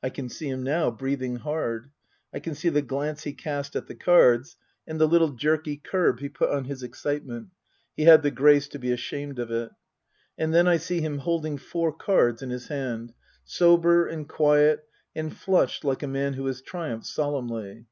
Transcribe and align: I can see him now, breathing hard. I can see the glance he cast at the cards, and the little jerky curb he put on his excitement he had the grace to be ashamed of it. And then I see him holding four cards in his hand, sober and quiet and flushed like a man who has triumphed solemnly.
I 0.00 0.10
can 0.10 0.28
see 0.28 0.48
him 0.48 0.62
now, 0.62 0.92
breathing 0.92 1.38
hard. 1.38 1.90
I 2.32 2.38
can 2.38 2.54
see 2.54 2.68
the 2.68 2.82
glance 2.82 3.24
he 3.24 3.32
cast 3.32 3.74
at 3.74 3.88
the 3.88 3.96
cards, 3.96 4.54
and 4.86 5.00
the 5.00 5.08
little 5.08 5.30
jerky 5.32 5.76
curb 5.76 6.20
he 6.20 6.28
put 6.28 6.50
on 6.50 6.66
his 6.66 6.84
excitement 6.84 7.48
he 7.96 8.04
had 8.04 8.22
the 8.22 8.30
grace 8.30 8.68
to 8.68 8.78
be 8.78 8.92
ashamed 8.92 9.40
of 9.40 9.50
it. 9.50 9.72
And 10.38 10.54
then 10.54 10.68
I 10.68 10.76
see 10.76 11.00
him 11.00 11.18
holding 11.18 11.58
four 11.58 11.92
cards 11.92 12.42
in 12.42 12.50
his 12.50 12.68
hand, 12.68 13.12
sober 13.42 14.06
and 14.06 14.28
quiet 14.28 14.84
and 15.16 15.36
flushed 15.36 15.82
like 15.84 16.04
a 16.04 16.06
man 16.06 16.34
who 16.34 16.46
has 16.46 16.62
triumphed 16.62 17.06
solemnly. 17.06 17.86